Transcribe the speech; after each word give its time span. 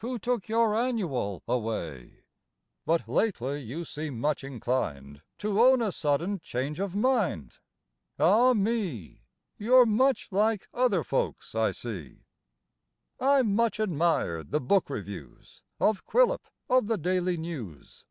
(Who 0.00 0.18
took 0.18 0.50
your 0.50 0.74
Annual 0.74 1.42
away,) 1.48 2.24
But 2.84 3.08
lately 3.08 3.62
you 3.62 3.86
seem 3.86 4.20
much 4.20 4.44
inclined 4.44 5.22
To 5.38 5.62
own 5.62 5.80
a 5.80 5.92
sudden 5.92 6.40
change 6.40 6.78
of 6.78 6.94
mind. 6.94 7.56
Ah, 8.18 8.52
me, 8.52 9.22
You're 9.56 9.86
much 9.86 10.28
like 10.30 10.68
other 10.74 11.02
folks, 11.02 11.54
I 11.54 11.70
see. 11.70 12.24
I 13.18 13.40
much 13.40 13.80
admired 13.80 14.50
the 14.50 14.60
book 14.60 14.90
reviews 14.90 15.62
Of 15.80 16.04
Quillip 16.04 16.42
of 16.68 16.86
the 16.86 16.98
Daily 16.98 17.38
News. 17.38 18.04